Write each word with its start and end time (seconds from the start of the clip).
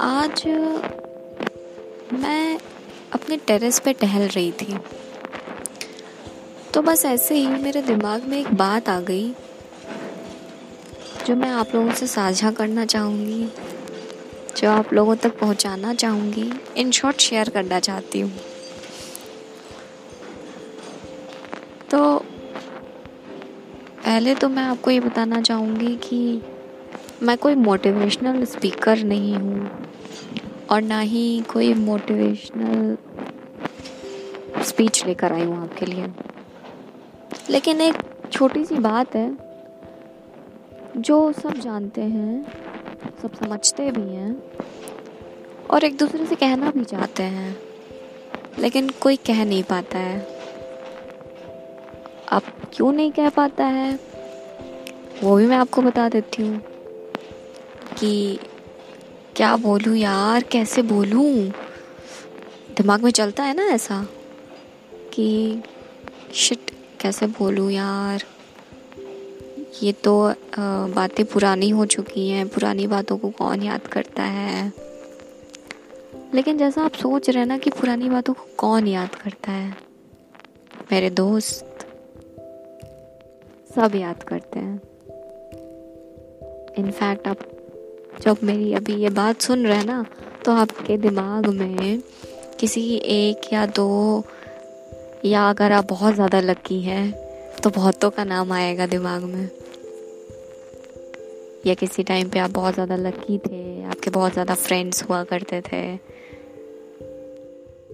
आज 0.00 0.42
मैं 2.12 2.58
अपने 3.12 3.36
टेरेस 3.36 3.78
पे 3.78 3.92
टहल 3.92 4.28
रही 4.28 4.52
थी। 4.52 4.78
तो 6.74 6.82
बस 6.82 7.04
ऐसे 7.04 7.34
ही 7.34 7.46
मेरे 7.46 7.82
दिमाग 7.82 8.22
में 8.22 8.40
एक 8.40 8.54
बात 8.54 8.88
आ 8.88 9.00
गई, 9.00 9.30
जो 11.26 11.36
मैं 11.36 11.50
आप 11.50 11.74
लोगों 11.74 11.92
से 11.92 12.06
साझा 12.06 12.50
करना 12.50 12.86
चाहूँगी, 12.86 13.48
जो 14.56 14.70
आप 14.70 14.92
लोगों 14.92 15.16
तक 15.16 15.38
पहुँचाना 15.38 15.94
चाहूँगी। 15.94 16.52
इन 16.76 16.90
शॉर्ट 16.90 17.16
शेयर 17.16 17.48
करना 17.48 17.80
चाहती 17.80 18.20
हूँ। 18.20 18.51
पहले 24.12 24.34
तो 24.34 24.48
मैं 24.48 24.62
आपको 24.62 24.90
ये 24.90 25.00
बताना 25.00 25.40
चाहूँगी 25.40 25.94
कि 25.96 26.40
मैं 27.22 27.36
कोई 27.38 27.54
मोटिवेशनल 27.54 28.44
स्पीकर 28.44 29.02
नहीं 29.02 29.34
हूँ 29.34 29.70
और 30.70 30.82
ना 30.82 30.98
ही 31.00 31.22
कोई 31.42 31.72
मोटिवेशनल 31.74 32.96
स्पीच 34.62 35.04
लेकर 35.06 35.32
आई 35.32 35.44
हूँ 35.44 35.62
आपके 35.62 35.86
लिए। 35.86 36.06
लेकिन 37.50 37.80
एक 37.80 37.94
छोटी 38.32 38.64
सी 38.64 38.74
बात 38.78 39.16
है, 39.16 39.26
जो 40.96 41.32
सब 41.32 41.54
जानते 41.54 42.02
हैं, 42.02 42.44
सब 43.22 43.34
समझते 43.34 43.90
भी 43.90 44.14
हैं 44.14 44.36
और 45.70 45.84
एक 45.84 45.96
दूसरे 45.96 46.26
से 46.26 46.34
कहना 46.34 46.70
भी 46.70 46.84
चाहते 46.84 47.22
हैं, 47.22 47.56
लेकिन 48.58 48.90
कोई 49.02 49.16
कह 49.16 49.44
नहीं 49.44 49.62
पाता 49.62 49.98
है। 49.98 50.31
अब 52.32 52.42
क्यों 52.74 52.92
नहीं 52.92 53.10
कह 53.12 53.28
पाता 53.28 53.64
है? 53.64 53.98
वो 55.22 55.36
भी 55.36 55.46
मैं 55.46 55.56
आपको 55.56 55.82
बता 55.82 56.08
देती 56.08 56.42
हूँ 56.42 56.60
कि 57.98 58.38
क्या 59.36 59.56
बोलूँ 59.56 59.96
यार, 59.96 60.42
कैसे 60.42 60.82
बोलूँ? 60.82 61.32
दिमाग 62.76 63.02
में 63.02 63.10
चलता 63.10 63.42
है 63.42 63.54
ना 63.54 63.62
ऐसा 63.64 64.06
कि, 65.14 65.62
शिट, 66.34 66.70
कैसे 67.00 67.26
बोलूँ 67.26 67.70
यार? 67.70 68.24
ये 69.82 69.92
तो 69.92 70.34
बातें 70.94 71.24
पुरानी 71.26 71.68
हो 71.68 71.86
चुकी 71.86 72.28
हैं, 72.28 72.48
पुरानी 72.48 72.86
बातों 72.86 73.18
को 73.18 73.30
कौन 73.30 73.62
याद 73.62 73.86
करता 73.86 74.22
है? 74.22 74.72
लेकिन 76.34 76.58
जैसा 76.58 76.84
आप 76.84 76.92
सोच 76.92 77.30
रहे 77.30 77.38
हैं 77.38 77.46
ना 77.46 77.58
कि 77.58 77.70
पुरानी 77.70 78.08
बातों 78.08 78.34
को 78.34 78.46
कौन 78.58 78.86
याद 78.86 79.14
करता 79.14 79.52
है? 79.52 79.76
मेरे 80.92 81.10
दोस्त 81.10 81.71
सब 83.74 83.94
याद 83.94 84.22
करते 84.22 84.60
हैं। 84.60 84.80
इनफैक्ट 86.78 87.28
आप 87.28 87.38
जब 88.22 88.36
मेरी 88.42 88.72
अभी 88.74 88.94
ये 88.94 89.08
बात 89.10 89.40
सुन 89.40 89.66
रहे 89.66 89.76
हैं 89.76 89.84
ना 89.84 90.04
तो 90.44 90.52
आपके 90.52 90.96
दिमाग 90.96 91.46
में 91.46 92.02
किसी 92.60 92.82
एक 92.96 93.52
या 93.52 93.66
दो 93.66 94.24
या 95.24 95.48
अगर 95.50 95.72
आप 95.72 95.84
बहुत 95.84 96.14
ज़्यादा 96.14 96.40
लकी 96.40 96.80
हैं 96.80 97.12
तो 97.62 97.70
बहुतों 97.70 98.10
का 98.10 98.24
नाम 98.24 98.52
आएगा 98.52 98.86
दिमाग 98.86 99.22
में। 99.24 99.48
या 101.66 101.74
किसी 101.74 102.02
टाइम 102.02 102.28
पे 102.28 102.38
आप 102.38 102.50
बहुत 102.50 102.74
ज़्यादा 102.74 102.96
लकी 102.96 103.38
थे, 103.38 103.84
आपके 103.84 104.10
बहुत 104.10 104.32
ज़्यादा 104.32 104.54
फ्रेंड्स 104.54 105.02
हुआ 105.02 105.22
करते 105.24 105.60
थे। 105.60 105.94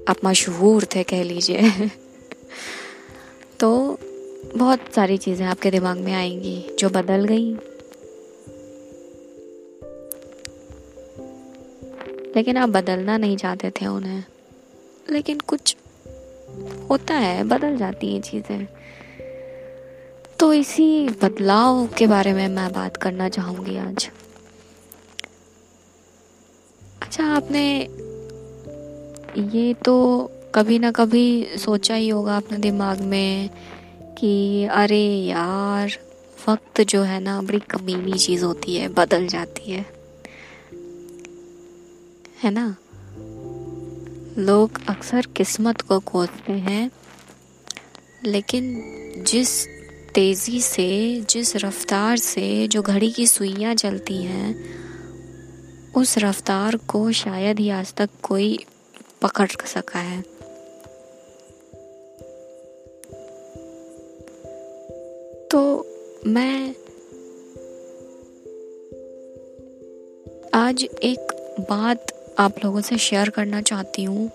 आप 0.05 0.17
मशहूर 0.25 0.85
थे, 0.85 1.03
कह 1.03 1.23
लीजिए। 1.23 1.71
तो 3.61 3.88
बहुत 4.57 4.93
सारी 4.95 5.17
चीज़ें 5.17 5.47
आपके 5.47 5.71
दिमाग 5.71 5.99
में 5.99 6.15
आएँगी 6.15 6.77
जो 6.79 6.89
बदल 6.89 7.25
गई। 7.25 7.57
लेकिन 12.37 12.57
आप 12.57 12.69
बदलना 12.69 13.17
नहीं 13.17 13.37
चाहते 13.37 13.71
थे 13.71 13.87
उन्हें। 13.87 14.25
लेकिन 15.11 15.41
कुछ 15.41 15.77
होता 16.91 17.15
है, 17.15 17.45
बदल 17.45 17.77
जाती 17.77 18.15
हैं 18.15 18.23
चीज़ें। 18.23 18.67
तो 20.39 20.53
इसी 20.53 21.09
बदलाव 21.09 21.87
के 21.87 22.07
बारे 22.07 22.33
में 22.33 22.49
मैं 22.49 22.73
बात 22.73 22.97
करना 22.97 23.29
चाहूँगी 23.29 23.77
आज। 23.77 24.11
अच्छा 27.03 27.25
आपने 27.25 27.89
ये 29.57 29.75
तो 29.75 30.31
कभी 30.55 30.79
ना 30.79 30.91
कभी 30.91 31.49
सोचा 31.59 31.95
ही 31.95 32.09
होगा 32.09 32.37
अपने 32.37 32.59
दिमाग 32.59 33.01
में 33.01 33.51
कि 34.19 34.65
अरे 34.65 35.07
यार, 35.07 35.99
वक्त 36.49 36.81
जो 36.81 37.03
है 37.03 37.21
ना 37.21 37.43
बड़ी 37.43 37.59
कमीनी 37.59 38.19
चीज़ 38.19 38.45
होती 38.45 38.77
है, 38.77 38.89
बदल 38.89 39.27
जाती 39.27 39.71
है। 39.71 39.87
है 42.43 42.51
ना? 42.51 42.77
लोग 44.39 44.81
अक्सर 44.89 45.27
किस्मत 45.27 45.81
को 45.81 46.01
खोजते 46.01 46.53
हैं, 46.53 46.91
लेकिन 48.25 48.83
जिस 49.27 49.67
तेज़ी 50.15 50.61
से, 50.61 51.21
जिस 51.31 51.57
रफ्तार 51.57 52.17
से 52.17 52.69
जो 52.69 52.83
घड़ी 52.83 53.11
की 53.11 53.27
सुइयाँ 53.27 53.75
चलती 53.75 54.17
हैं, 54.17 54.79
उस 55.97 56.19
रफ्तार 56.19 56.77
को 56.77 57.13
शायद 57.13 57.59
ही 57.59 57.71
आज 57.71 57.95
तक 57.95 58.11
कोई 58.23 58.65
पकड़ 59.23 59.49
सका 59.67 59.99
है। 59.99 60.38
तो 65.51 65.87
मैं 66.27 66.75
आज 70.55 70.85
एक 70.85 71.21
बात 71.71 72.07
आप 72.39 72.65
लोगों 72.65 72.81
से 72.81 72.99
शेयर 72.99 73.31
करना 73.31 73.63
चाहती 73.63 74.05
हूँ 74.05 74.31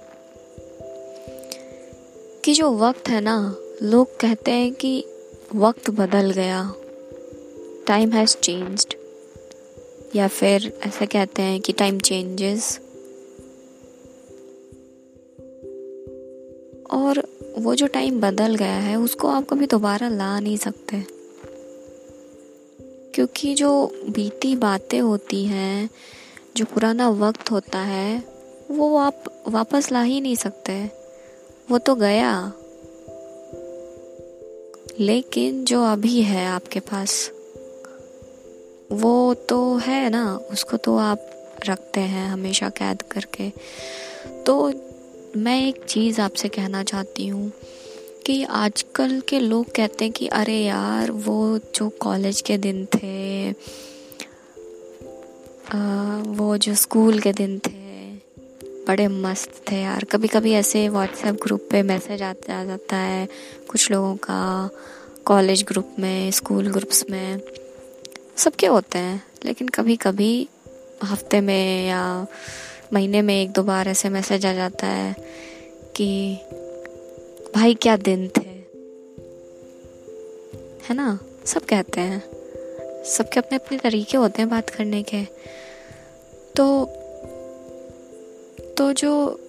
कि 2.44 2.54
जो 2.54 2.78
वक्त 2.78 3.10
है 3.10 3.22
ना, 3.22 3.56
लोग 3.82 4.18
कहते 4.18 4.52
हैं 4.52 4.74
कि 4.74 5.06
वक्त 5.56 5.90
बदल 5.90 6.32
गया 6.32 6.74
टाइम 7.88 8.12
हैज़ 8.12 8.38
चेंज्ड 8.38 8.94
या 10.16 10.28
फिर 10.28 10.80
ऐसा 10.88 11.06
कहते 11.06 11.42
हैं 11.42 11.62
कि 11.62 11.74
टाइम 11.74 12.00
चेंजेस 12.00 12.80
और 16.94 17.28
वो 17.58 17.76
जो 17.76 17.88
टाइम 17.88 18.22
बदल 18.22 18.56
गया 18.56 18.74
है, 18.74 18.96
उसको 18.96 19.28
आप 19.28 19.48
कभी 19.50 19.66
दोबारा 19.68 20.10
ला 20.10 20.40
नहीं 20.40 20.58
सकते। 20.58 21.06
क्योंकि 23.16 23.56
जो 23.56 23.92
बीती 24.10 24.56
बातें 24.56 25.00
होती 25.00 25.46
हैं, 25.46 25.90
जो 26.58 26.66
पुराना 26.66 27.10
वक्त 27.10 27.52
होता 27.52 27.80
है, 27.80 28.24
वो 28.72 28.98
आप 28.98 29.24
वापस 29.48 29.92
ला 29.92 30.02
ही 30.02 30.22
नहीं 30.22 30.36
सकते। 30.36 30.92
वो 31.72 31.78
तो 31.78 31.96
गया। 31.96 32.54
लेकिन 35.00 35.66
जो 35.66 35.84
अभी 35.84 36.22
है 36.22 36.48
आपके 36.48 36.80
पास, 36.80 37.32
वो 38.92 39.34
तो 39.34 39.76
है 39.76 40.10
ना, 40.10 40.40
उसको 40.52 40.78
तो 40.78 40.98
आप 40.98 41.30
रखते 41.70 42.00
हैं 42.00 42.30
हमेशा 42.30 42.70
कैद 42.70 43.02
करके। 43.02 43.52
तो 44.44 44.74
मैं 45.38 45.68
एक 45.68 45.84
चीज़ 45.84 46.22
आपसे 46.22 46.48
कहना 46.48 46.84
चाहती 46.84 47.28
हूँ 47.28 47.52
कि 48.26 48.44
आजकल 48.44 49.22
के 49.30 49.40
लोग 49.40 49.66
कहते 49.76 50.06
हैं 50.06 50.12
कि 50.14 50.28
अरे 50.28 50.58
यार 50.58 51.12
वो 51.12 51.60
जो 51.76 51.90
कॉलेज 51.90 52.42
के 52.42 52.58
दिन 52.58 52.86
थे 52.86 53.50
आ, 55.72 55.78
वो 56.28 56.58
जो 56.58 56.76
स्कूल 56.76 57.20
के 57.20 57.34
दिन 57.34 57.60
थे 57.60 58.12
बड़े 58.88 59.08
मस्त 59.08 59.64
थे 59.72 59.82
यार। 59.82 60.04
कभी 60.04 60.28
कभी 60.28 60.54
ऐसे 60.54 60.90
व्हाट्सएप 60.90 61.36
ग्रुप 61.44 61.68
पे 61.72 61.82
मैसेज 61.82 62.22
आता 62.22 62.62
आ 62.62 62.64
जाता 62.64 62.98
है 62.98 63.28
कुछ 63.70 63.92
लोगों 63.92 64.16
का 64.16 64.70
कॉलेज 65.26 65.64
ग्रुप 65.64 65.96
में 66.00 66.32
स्कूल 66.32 66.68
ग्रुप्स 66.68 67.06
में। 67.10 67.42
सबके 68.38 68.68
होते 68.68 69.00
हैं 69.00 69.24
लेकिन 69.46 69.68
कभी 69.68 69.96
कभी 69.96 70.48
हफ़्ते 71.04 71.42
में 71.42 71.88
या 71.88 72.28
महीने 72.94 73.22
में 73.22 73.42
एक 73.42 73.52
दो 73.52 73.64
बार 73.64 73.88
ऐसे 73.88 74.10
मैसेज 74.10 74.46
आ 74.46 74.54
जाता 74.54 74.88
है 74.88 75.16
कि, 75.96 76.36
भाई, 77.56 77.74
क्या 77.74 77.98
दिन 77.98 78.28
थे? 78.28 78.54
है 80.84 80.96
ना? 80.96 81.20
सब 81.46 81.66
कहते 81.66 82.02
हैं। 82.02 82.24
सबके 83.04 83.40
अपने 83.40 83.58
अपने 83.58 83.78
तरीके 83.78 84.18
होते 84.18 84.42
हैं 84.42 84.52
बात 84.52 84.70
करने 84.70 85.04
के। 85.04 85.24
तो 86.56 86.86
तो 88.78 88.94
जो 88.94 89.40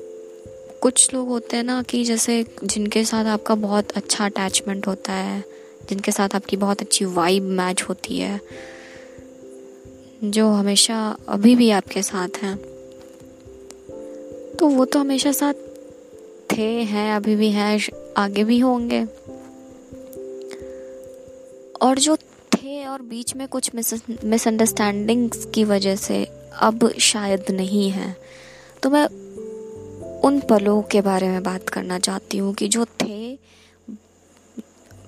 कुछ 0.81 1.15
लोग 1.15 1.29
होते 1.29 1.57
हैं 1.57 1.65
ना 1.65 1.83
कि 1.83 2.05
जैसे 2.05 2.47
जिनके 2.65 3.05
साथ 3.05 3.25
आपका 3.25 3.55
बहुत 3.55 3.91
अच्छा 3.91 4.25
अटैचमेंट 4.25 4.87
होता 4.87 5.13
है, 5.13 5.45
जिनके 5.89 6.13
साथ 6.13 6.29
आपकी 6.35 6.57
बहुत 6.57 6.81
अच्छी 6.81 7.05
वाइब 7.05 7.43
मैच 7.43 7.83
होती 7.83 8.19
है, 8.19 8.41
जो 10.25 10.49
हमेशा 10.49 11.17
अभी 11.29 11.57
भी 11.57 11.71
आपके 11.71 12.03
साथ 12.03 12.29
हैं 12.43 12.74
तो 14.65 14.69
वो 14.69 14.85
तो 14.85 14.99
हमेशा 14.99 15.33
साथ 15.33 15.55
थे, 16.53 16.83
हैं, 16.83 17.15
अभी 17.17 17.37
भी 17.37 17.51
हैं 17.51 17.81
आगे 18.17 18.45
भी 18.45 18.59
होंगे। 18.59 19.05
और 21.83 21.99
जो 21.99 22.17
थे 22.55 22.87
और 22.87 23.03
बीच 23.03 23.37
में 23.37 23.49
कुछ 23.49 23.71
मिसअंडरस्टैंडिंग्स 24.25 25.45
की 25.55 25.65
वजह 25.65 25.97
से 25.97 26.25
अब 26.61 26.93
शायद 27.01 27.45
नहीं 27.51 27.91
है। 27.91 28.17
तो 28.83 28.91
मैं 28.91 29.07
उन 30.21 30.41
पलों 30.41 30.83
के 30.83 31.01
बारे 31.01 31.29
में 31.29 31.43
बात 31.43 31.69
करना 31.69 31.99
चाहती 31.99 32.39
हूँ 32.39 32.55
कि 32.55 32.69
जो 32.69 32.85
थे, 32.85 33.39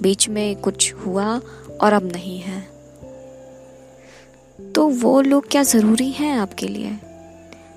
बीच 0.03 0.29
में 0.29 0.57
कुछ 0.57 0.95
हुआ 0.95 1.41
और 1.81 1.93
अब 1.93 2.13
नहीं 2.13 2.39
है। 2.41 2.61
तो 4.73 4.89
वो 4.89 5.21
लोग 5.21 5.49
क्या 5.49 5.63
ज़रूरी 5.63 6.11
हैं 6.11 6.37
आपके 6.39 6.69
लिए? 6.69 6.99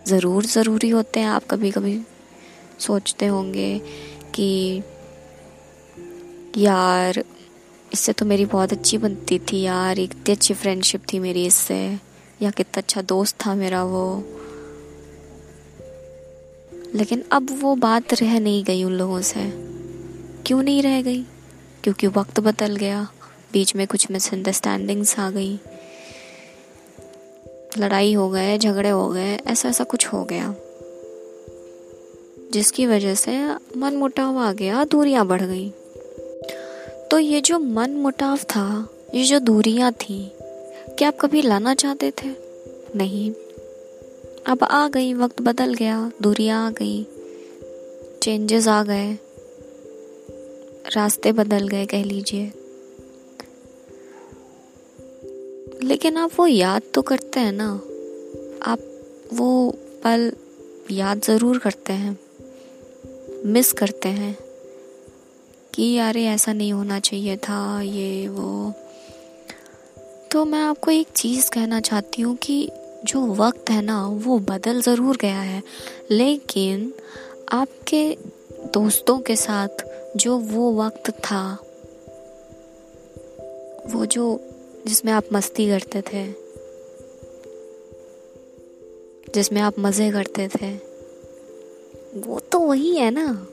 ज़रूर 0.10 0.46
ज़रूरी 0.46 0.90
होते 0.90 1.20
हैं। 1.20 1.28
आप 1.28 1.44
कभी 1.50 1.72
कभी 1.72 2.02
सोचते 2.80 3.26
होंगे 3.26 3.82
कि, 4.36 4.82
यार, 6.58 7.24
इससे 7.94 8.14
तो 8.14 8.26
मेरी 8.26 8.46
बहुत 8.46 8.72
अच्छी 8.72 8.98
बनती 8.98 9.40
थी 9.40 9.62
यार 9.62 10.00
इतनी 10.00 10.32
अच्छी 10.32 10.54
फ्रेंडशिप 10.54 11.02
थी 11.14 11.20
मेरी 11.20 11.46
इससे। 11.46 11.98
या 12.42 12.50
कितना 12.50 12.78
अच्छा 12.78 13.02
दोस्त 13.02 13.36
था 13.46 13.56
मेरा 13.56 13.84
वो। 13.84 14.24
लेकिन 16.96 17.24
अब 17.32 17.58
वो 17.62 17.76
बात 17.76 18.14
रह 18.14 18.40
नहीं 18.40 18.64
गई 18.64 18.84
उन 18.84 18.92
लोगों 18.92 19.22
से। 19.22 19.44
क्यों 20.46 20.64
नहीं 20.64 20.84
रह 20.84 21.02
गई? 21.02 21.24
क्योंकि 21.84 22.08
वक्त 22.08 22.40
बदल 22.40 22.76
गया। 22.76 23.08
बीच 23.54 23.76
में 23.76 23.88
कुछ 23.88 24.12
मिसअंडरस्टैंडिंग्स 24.12 25.20
आ 25.20 25.30
गई। 25.30 25.60
लड़ाई 27.80 28.14
हो 28.14 28.30
गए, 28.30 28.58
झगड़े 28.58 28.90
हो 28.90 29.10
गए 29.10 29.36
ऐसा 29.48 29.70
ऐसा 29.70 29.84
कुछ 29.84 30.08
हो 30.08 30.24
गया। 30.24 30.56
जिसकी 32.54 32.86
वजह 32.86 33.16
से 33.16 33.38
मन 33.78 33.94
मुटाव 33.94 34.38
आ 34.38 34.54
गया, 34.54 34.86
दूरियाँ 34.86 35.26
बढ़ 35.26 35.42
गई। 35.42 35.70
तो 37.12 37.20
ये 37.20 37.42
जो 37.42 37.60
मन 37.60 37.92
मुटाव 37.92 38.38
था, 38.38 38.90
ये 39.16 39.24
जो 39.24 39.40
दूरियाँ 39.40 39.92
थी, 39.92 40.32
क्या 40.98 41.08
आप 41.08 41.18
कभी 41.22 41.42
लाना 41.42 41.74
चाहते 41.74 42.12
थे? 42.12 42.30
नहीं। 42.96 43.32
अब 44.48 44.64
आ 44.64 44.88
गई, 44.88 45.14
वक्त 45.14 45.42
बदल 45.42 45.74
गया, 45.74 46.12
दूरियाँ 46.22 46.68
आ 46.68 46.70
गई 46.70 47.08
चेंजेस 48.24 48.68
आ 48.68 48.84
गए, 48.84 49.14
रास्ते 50.96 51.32
बदल 51.32 51.68
गए 51.68 51.86
कह 51.86 52.04
लीजिए। 52.04 52.52
लेकिन 55.90 56.18
आप 56.18 56.32
वो 56.40 56.48
याद 56.48 56.82
तो 56.94 57.02
करते 57.02 57.40
हैं 57.40 57.52
ना। 57.52 57.82
आप 58.64 58.80
वो 59.34 59.76
पल 60.04 60.32
याद 60.92 61.22
ज़रूर 61.22 61.58
करते 61.58 61.94
हैं। 61.94 62.20
मिस 63.46 63.74
करते 63.74 64.10
हैं 64.10 64.38
कि 65.74 65.94
यार 65.94 66.18
ऐसा 66.18 66.54
नहीं 66.54 66.74
होना 66.74 67.00
चाहिए 67.00 67.38
था, 67.38 67.82
ये, 67.82 68.28
वो। 68.28 68.74
तो 70.32 70.46
मैं 70.46 70.62
आपको 70.62 70.92
एक 70.92 71.08
चीज़ 71.16 71.52
कहना 71.52 71.82
चाहती 71.82 72.22
हूँ 72.22 72.36
कि 72.36 72.70
जो 73.04 73.34
वक्त 73.34 73.70
है 73.70 73.82
ना, 73.82 74.08
वो 74.08 74.40
बदल 74.40 74.82
ज़रूर 74.82 75.18
गया 75.18 75.42
है। 75.42 75.64
लेकिन 76.12 76.94
आपके 77.52 78.18
दोस्तों 78.74 79.20
के 79.20 79.36
साथ 79.36 79.86
जो 80.18 80.38
वो 80.38 80.84
वक्त 80.84 81.12
था, 81.12 81.54
वो 83.92 84.06
जो 84.06 84.46
जिसमें 84.88 85.14
आप 85.14 85.24
मस्ती 85.34 85.68
करते 85.68 86.02
थे। 86.02 86.50
जिसमें 89.34 89.62
आप 89.62 89.80
मज़े 89.80 90.12
करते 90.12 90.48
थे। 90.48 90.76
वो 92.20 92.40
तो 92.40 92.60
वही 92.60 92.96
है 92.96 93.12
ना। 93.12 93.48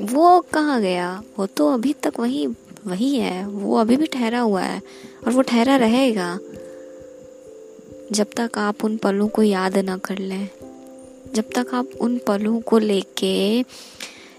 वो 0.00 0.40
कहाँ 0.40 0.80
गया? 0.80 1.22
वो 1.38 1.46
तो 1.46 1.68
अभी 1.68 1.92
तक 1.92 2.12
वही 2.20 2.46
वही 2.86 3.16
है। 3.16 3.46
वो 3.46 3.76
अभी 3.76 3.96
भी 3.96 4.06
ठहरा 4.06 4.40
हुआ 4.40 4.62
है 4.62 4.82
और 5.26 5.32
वो 5.32 5.42
ठहरा 5.42 5.76
रहेगा। 5.76 6.38
जब 8.12 8.26
तक 8.36 8.50
आप 8.56 8.84
उन 8.84 8.96
पलों 8.96 9.28
को 9.28 9.42
याद 9.42 9.78
ना 9.78 9.96
कर 9.96 10.18
लें। 10.18 10.48
जब 11.34 11.44
तक 11.44 11.66
आप 11.74 11.90
उन 12.00 12.18
पलों 12.18 12.60
को 12.60 12.78
लेके 12.78 13.64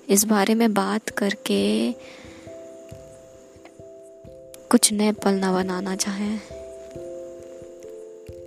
इस 0.09 0.23
बारे 0.23 0.55
में 0.55 0.73
बात 0.73 1.09
करके 1.09 1.91
कुछ 4.73 4.91
नए 4.93 5.11
पल 5.11 5.33
ना 5.33 5.51
बनाना 5.53 5.95
चाहें 5.95 6.39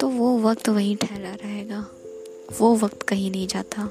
तो 0.01 0.09
वो 0.09 0.39
वक्त 0.39 0.69
वहीं 0.69 0.97
ठहरा 0.97 1.35
रहेगा। 1.35 1.87
वो 2.61 2.75
वक्त 2.77 3.03
कहीं 3.03 3.31
नहीं 3.31 3.47
जाता। 3.49 3.85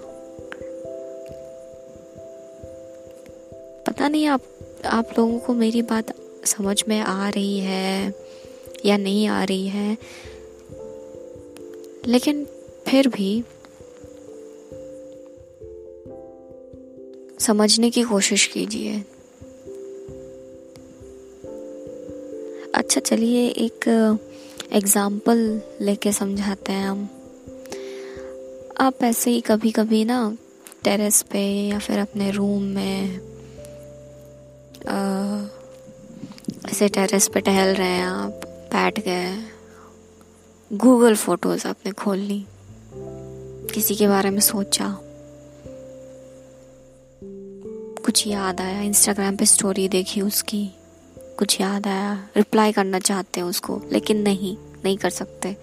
पता 3.88 4.08
नहीं 4.08 4.28
आप 4.28 4.42
आप 4.86 5.18
लोगों 5.18 5.40
को 5.40 5.54
मेरी 5.54 5.82
बात 5.82 6.14
समझ 6.46 6.84
में 6.88 7.00
आ 7.00 7.30
रही 7.30 7.60
है 7.60 8.14
या 8.86 8.98
नहीं 8.98 9.28
आ 9.28 9.44
रही 9.44 9.68
है, 9.68 9.98
लेकिन 12.06 12.46
फिर 12.88 13.08
भी 13.08 13.44
समझने 17.40 17.90
की 17.90 18.04
कोशिश 18.04 18.48
कीजिए। 18.48 19.04
अच्छा 22.86 23.02
चलिए 23.02 23.48
एक 23.50 23.88
एग्ज़ाम्पल 24.72 25.38
लेके 25.82 26.12
समझाते 26.12 26.72
हैं 26.72 26.88
हम। 26.90 27.08
आप 28.80 29.04
ऐसे 29.04 29.32
ही 29.32 29.42
कभी 29.42 29.72
कभी 29.72 30.04
ना 30.06 30.18
टेरेस 30.84 31.22
पे 31.22 31.42
या 31.68 31.80
फिर 31.80 32.00
अपने 32.00 32.32
रूम 32.32 32.64
में 32.64 33.20
आ, 34.88 34.98
ऐसे 36.70 36.88
टेरेस 36.90 37.28
पे 37.28 37.40
टहल 37.40 37.74
रहे 37.76 37.88
हैं 37.88 38.06
आप 38.06 38.46
बैठ 38.74 39.00
गए 39.00 39.34
गूगल 40.72 41.16
फ़ोटोज़ 41.16 41.68
आपने 41.68 41.92
खोल 41.92 42.18
ली 42.18 42.46
किसी 43.74 43.96
के 43.96 44.08
बारे 44.08 44.30
में 44.30 44.40
सोचा? 44.40 44.98
कुछ 48.06 48.28
याद 48.28 48.62
आया? 48.62 48.82
इंस्टाग्राम 48.82 49.36
पे 49.36 49.46
स्टोरी 49.46 49.88
देखी 49.90 50.22
उसकी? 50.22 50.68
कुछ 51.40 51.60
याद 51.62 51.88
आया। 51.88 52.14
रिप्लाई 52.38 52.72
करना 52.72 53.00
चाहते 53.00 53.40
हैं 53.40 53.48
उसको, 53.48 53.82
लेकिन 53.92 54.22
नहीं 54.22 54.56
नहीं 54.86 54.98
कर 54.98 55.10
सकते। 55.10 55.56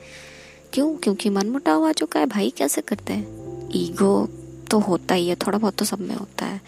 क्यों? 0.72 0.94
क्योंकि 0.96 1.30
मन 1.30 1.46
मुटाव 1.46 1.88
आ 1.88 1.92
चुका 1.92 2.20
है। 2.20 2.26
भाई 2.26 2.50
कैसे 2.50 2.80
करते 2.80 3.12
हैं? 3.12 3.70
ईगो 3.74 4.28
तो 4.70 4.78
होता 4.78 5.14
ही 5.14 5.28
है, 5.28 5.34
थोड़ा 5.36 5.58
बहुत 5.58 5.74
तो 5.74 5.84
सब 5.84 6.00
में 6.00 6.14
होता 6.14 6.46
है। 6.46 6.60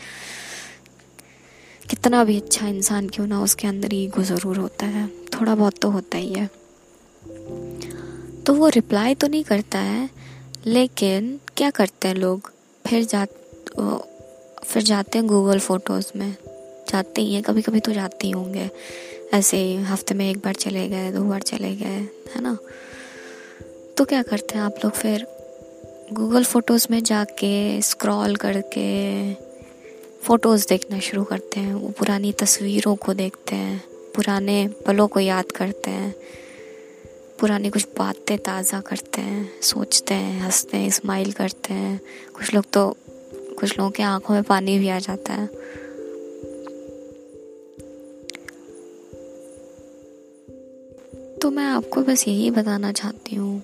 कितना 1.90 2.24
भी 2.24 2.36
अच्छा 2.36 2.66
इंसान 2.66 3.08
क्यों 3.08 3.26
ना 3.26 3.42
उसके 3.42 3.68
अंदर 3.68 3.94
ईगो 3.94 4.22
ज़रूर 4.22 4.56
होता 4.56 4.86
है। 4.86 5.08
थोड़ा 5.08 5.54
बहुत 5.54 5.78
तो 5.78 5.90
होता 5.90 6.18
ही 6.18 6.32
है। 6.32 6.46
तो 8.46 8.54
वो 8.54 8.68
रिप्लाई 8.68 9.14
तो 9.14 9.28
नहीं 9.28 9.44
करता 9.44 9.78
है, 9.78 10.10
लेकिन 10.66 11.40
क्या 11.56 11.70
करते 11.70 12.08
हैं 12.08 12.14
लोग? 12.14 12.52
फिर 12.86 13.04
जा 13.04 13.26
फिर 14.64 14.82
जाते 14.82 15.18
हैं 15.18 15.26
गूगल 15.26 15.58
फ़ोटोज़ 15.58 16.06
में। 16.16 16.36
जाते 16.88 17.22
ही 17.22 17.34
हैं 17.34 17.42
कभी 17.42 17.62
कभी 17.62 17.80
तो 17.80 17.92
जाते 17.92 18.26
ही 18.26 18.32
होंगे। 18.32 18.70
ऐसे 19.34 19.76
हफ़्ते 19.76 20.14
में 20.14 20.30
एक 20.30 20.36
बार 20.36 20.54
चले 20.54 20.88
गए, 20.88 21.12
दो 21.12 21.24
बार 21.24 21.42
चले 21.42 21.76
गए, 21.76 22.08
है 22.34 22.40
ना? 22.40 22.58
तो 23.96 24.04
क्या 24.04 24.22
करते 24.22 24.54
हैं 24.54 24.64
आप 24.64 24.74
लोग 24.84 24.92
फिर? 24.92 25.26
गूगल 26.12 26.44
फ़ोटोज़ 26.44 26.86
में 26.90 27.02
जाके 27.02 27.82
स्क्रॉल 27.82 28.36
करके 28.36 29.34
फ़ोटोज़ 30.22 30.68
देखना 30.68 30.98
शुरू 30.98 31.24
करते 31.24 31.60
हैं। 31.60 31.74
वो 31.74 31.88
पुरानी 31.88 32.32
तस्वीरों 32.32 32.96
को 32.96 33.14
देखते 33.14 33.56
हैं, 33.56 33.84
पुराने 34.14 34.68
पलों 34.86 35.08
को 35.08 35.20
याद 35.20 35.44
करते 35.44 35.90
हैं, 35.90 36.14
पुरानी 37.40 37.70
कुछ 37.70 37.86
बातें 37.98 38.38
ताज़ा 38.38 38.80
करते 38.80 39.20
हैं, 39.20 39.60
सोचते 39.60 40.14
हैं, 40.14 40.40
हँसते 40.40 40.76
हैं 40.76 40.90
स्माइल 40.90 41.32
करते 41.32 41.74
हैं। 41.74 42.00
कुछ 42.34 42.54
लोग 42.54 42.64
तो 42.72 42.96
कुछ 43.60 43.78
लोगों 43.78 43.90
के 43.90 44.02
आँखों 44.02 44.34
में 44.34 44.42
पानी 44.42 44.78
भी 44.78 44.88
आ 44.88 44.98
जाता 44.98 45.32
है। 45.32 45.48
तो 51.44 51.50
मैं 51.50 51.64
आपको 51.64 52.02
बस 52.02 52.28
यही 52.28 52.50
बताना 52.50 52.92
चाहती 52.92 53.36
हूँ 53.36 53.62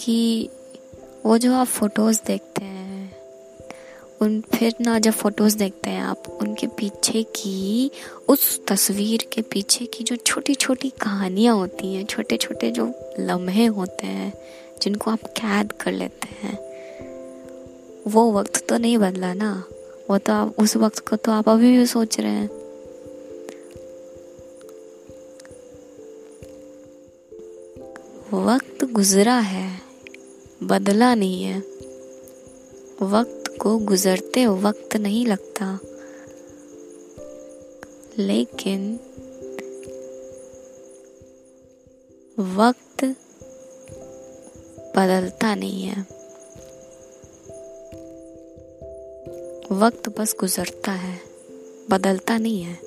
कि 0.00 0.48
वो 1.26 1.38
जो 1.38 1.54
आप 1.54 1.66
फ़ोटोज़ 1.66 2.20
देखते 2.26 2.64
हैं, 2.64 3.12
उन 4.22 4.40
फिर 4.40 4.74
ना 4.80 4.98
जब 4.98 5.10
फ़ोटोज़ 5.10 5.58
देखते 5.58 5.90
हैं 5.90 6.02
आप, 6.02 6.38
उनके 6.42 6.66
पीछे 6.66 7.22
की, 7.22 7.90
उस 8.28 8.66
तस्वीर 8.66 9.28
के 9.32 9.42
पीछे 9.42 9.86
की 9.86 10.04
जो 10.04 10.16
छोटी 10.16 10.54
छोटी 10.54 10.90
कहानियाँ 10.90 11.56
होती 11.56 11.94
हैं 11.94 12.04
छोटे 12.04 12.36
छोटे 12.36 12.70
जो 12.70 13.14
लम्हे 13.20 13.66
होते 13.66 14.06
हैं, 14.06 14.32
जिनको 14.82 15.10
आप 15.10 15.20
कैद 15.22 15.72
कर 15.72 15.92
लेते 15.92 16.28
हैं, 16.28 16.58
वो 18.06 18.32
वक्त 18.32 18.66
तो 18.68 18.78
नहीं 18.78 18.98
बदला 18.98 19.34
ना। 19.34 19.64
वो 20.10 20.18
तो 20.18 20.32
आप, 20.32 20.54
उस 20.58 20.76
वक्त 20.76 21.08
को 21.08 21.16
तो 21.16 21.32
आप 21.32 21.48
अभी 21.48 21.78
भी 21.78 21.86
सोच 21.86 22.20
रहे 22.20 22.32
हैं। 22.32 22.59
गुजरा 29.00 29.38
है, 29.38 29.80
बदला 30.62 31.14
नहीं 31.14 31.42
है। 31.42 31.58
वक्त 33.02 33.58
को 33.62 33.78
गुजरते 33.78 34.46
वक्त 34.46 34.96
नहीं 34.96 35.26
लगता। 35.26 35.78
लेकिन 38.18 38.94
वक्त 42.38 43.04
बदलता 44.96 45.54
नहीं 45.54 45.82
है। 45.82 46.00
वक्त 49.72 50.08
बस 50.18 50.36
गुजरता 50.40 50.92
है, 50.92 51.20
बदलता 51.90 52.38
नहीं 52.38 52.62
है। 52.62 52.78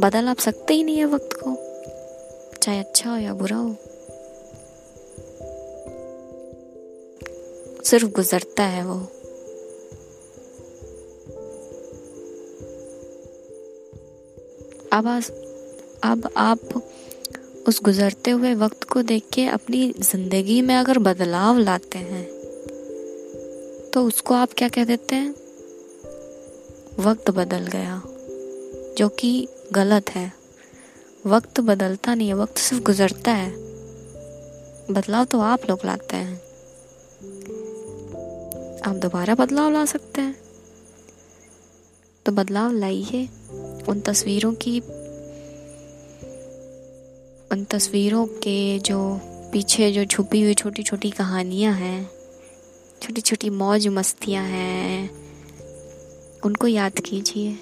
बदल 0.00 0.26
आप 0.26 0.38
सकते 0.38 0.74
ही 0.74 0.84
नहीं 0.84 0.96
है 0.96 1.04
वक्त 1.04 1.28
को, 1.44 1.56
चाहे 2.62 2.78
अच्छा 2.78 3.10
हो 3.10 3.16
या 3.16 3.34
बुरा 3.34 3.56
हो। 3.56 3.76
सिर्फ़ 7.90 8.06
गुजरता 8.06 8.64
है 8.64 8.84
वो। 8.86 9.00
अब 14.92 15.06
अब 16.04 16.28
आप 16.36 16.60
उस 17.68 17.80
गुजरते 17.82 18.30
हुए 18.30 18.54
वक्त 18.54 18.84
को 18.84 19.02
देख 19.02 19.24
के 19.34 19.44
अपनी 19.46 19.92
ज़िंदगी 20.00 20.62
में 20.62 20.74
अगर 20.76 20.98
बदलाव 20.98 21.58
लाते 21.58 21.98
हैं 21.98 22.24
तो 23.94 24.04
उसको 24.04 24.34
आप 24.34 24.48
क्या 24.52 24.68
कह 24.68 24.84
देते 24.84 25.14
हैं? 25.14 25.30
वक्त 27.00 27.30
बदल 27.30 27.66
गया, 27.66 28.02
जो 28.98 29.08
कि 29.08 29.48
गलत 29.72 30.10
है। 30.10 30.32
वक्त 31.26 31.60
बदलता 31.60 32.14
नहीं 32.14 32.28
है, 32.28 32.34
वक्त 32.34 32.58
सिर्फ़ 32.58 32.84
गुजरता 32.84 33.32
है। 33.32 33.50
बदलाव 34.90 35.24
तो 35.24 35.40
आप 35.40 35.68
लोग 35.70 35.78
लाते 35.84 36.16
हैं। 36.16 36.47
आप 38.88 38.96
दोबारा 38.96 39.34
बदलाव 39.34 39.70
ला 39.70 39.84
सकते 39.84 40.20
हैं। 40.20 40.36
तो 42.26 42.32
बदलाव 42.32 42.72
लाइए। 42.72 43.28
उन 43.88 44.00
तस्वीरों 44.00 44.52
की, 44.52 44.80
उन 47.52 47.64
तस्वीरों 47.70 48.26
के 48.26 48.78
जो 48.78 49.20
पीछे 49.24 49.92
जो 49.92 50.04
छुपी 50.04 50.42
हुई 50.42 50.54
छोटी 50.54 50.82
छोटी 50.82 51.10
कहानियाँ 51.10 51.74
हैं 51.74 52.10
छोटी 53.02 53.20
छोटी 53.20 53.50
मौज 53.50 53.88
मस्तियाँ 53.88 54.44
हैं, 54.44 55.10
उनको 56.44 56.66
याद 56.66 56.92
कीजिए। 56.92 57.52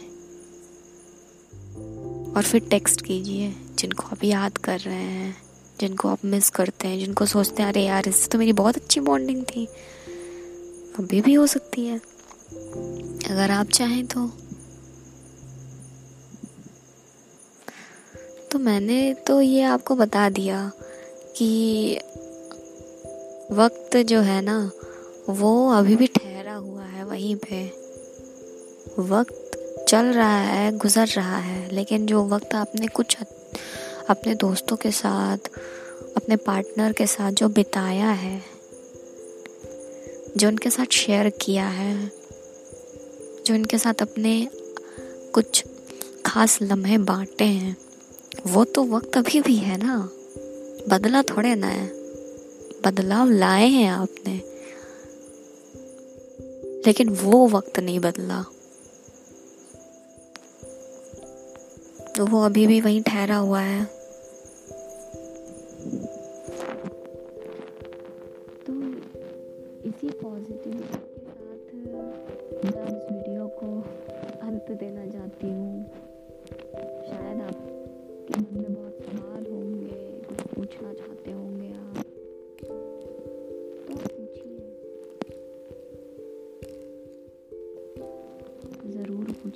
और 2.36 2.42
फिर 2.42 2.60
टेक्स्ट 2.60 3.00
कीजिए, 3.00 3.54
जिनको 3.78 4.02
आप 4.02 4.24
याद 4.24 4.58
कर 4.58 4.80
रहे 4.80 4.94
हैं, 4.94 5.36
जिनको 5.80 6.08
आप 6.08 6.18
मिस 6.24 6.50
करते 6.50 6.88
हैं, 6.88 6.98
जिनको 6.98 7.26
सोचते 7.26 7.62
हैं, 7.62 7.70
अरे 7.70 7.84
यार, 7.84 8.08
इससे 8.08 8.28
तो 8.28 8.38
मेरी 8.38 8.52
बहुत 8.52 8.76
अच्छी 8.76 9.00
बॉन्डिंग 9.00 9.44
थी। 9.44 9.68
अभी 10.98 11.20
भी 11.20 11.34
हो 11.34 11.46
सकती 11.46 11.86
है। 11.86 11.98
अगर 13.30 13.50
आप 13.50 13.66
चाहें 13.66 14.06
तो। 14.06 14.30
तो 18.52 18.58
मैंने 18.58 19.14
तो 19.14 19.40
ये 19.40 19.62
आपको 19.62 19.94
बता 19.94 20.28
दिया 20.28 20.72
कि 21.36 21.98
वक्त 23.52 23.96
जो 23.96 24.20
है 24.20 24.40
ना, 24.42 24.70
वो 25.28 25.72
अभी 25.72 25.96
भी 25.96 26.06
ठहरा 26.06 26.54
हुआ 26.54 26.82
है 26.82 27.04
वहीं 27.04 27.36
पे। 27.36 27.64
वक्त 28.98 29.86
चल 29.88 30.04
रहा 30.04 30.38
है, 30.38 30.76
गुज़र 30.78 31.06
रहा 31.06 31.38
है, 31.38 31.70
लेकिन 31.72 32.06
जो 32.06 32.26
वक्त 32.28 32.54
आपने 32.54 32.86
कुछ 32.86 33.16
अपने 34.10 34.34
दोस्तों 34.34 34.76
के 34.76 34.90
साथ, 34.90 35.38
अपने 36.16 36.36
पार्टनर 36.36 36.92
के 36.92 37.06
साथ 37.06 37.32
जो 37.32 37.48
बिताया 37.48 38.08
है 38.08 38.55
जो 40.36 40.48
उनके 40.48 40.70
साथ 40.70 40.92
शेयर 40.92 41.30
किया 41.30 41.68
है, 41.68 42.12
जो 43.46 43.54
उनके 43.54 43.78
साथ 43.78 43.94
अपने 44.02 44.48
कुछ 45.34 45.64
खास 46.26 46.58
लम्हे 46.62 46.98
बांटे 46.98 47.44
हैं, 47.44 47.76
वो 48.46 48.64
तो 48.64 48.84
वक्त 48.84 49.16
अभी 49.16 49.40
भी 49.40 49.56
है 49.56 49.76
ना। 49.76 50.10
बदला 50.88 51.22
थोड़े 51.22 51.54
ना 51.54 51.66
है। 51.66 51.86
बदलाव 52.84 53.30
लाए 53.30 53.68
हैं 53.68 53.90
आपने। 53.90 54.42
लेकिन 56.86 57.08
वो 57.08 57.48
वक्त 57.48 57.78
नहीं 57.78 58.00
बदला। 58.00 58.44
वो 62.24 62.42
अभी 62.42 62.66
भी 62.66 62.80
वहीं 62.80 63.02
ठहरा 63.02 63.36
हुआ 63.36 63.60
है। 63.60 63.95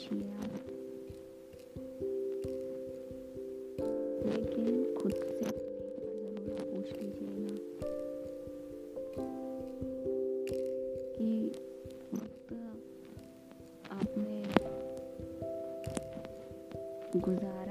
ज़रूर 0.00 0.16
लिया 0.16 0.40
लेकिन 4.26 4.95
खुद 4.95 5.12
से 5.12 5.50
ज़रूर 6.30 6.62
पूछ 6.71 6.92
लीजिएगा 6.92 7.54
कि 11.16 11.33
वक्त 12.14 12.52
आपने 13.92 14.42
गुजारा 17.21 17.69